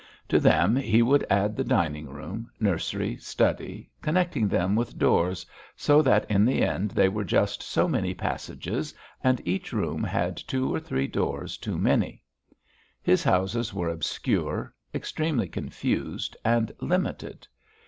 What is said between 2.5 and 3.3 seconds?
nursery,